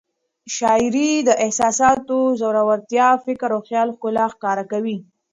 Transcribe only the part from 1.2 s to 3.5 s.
د احساساتو ژورتیا، فکر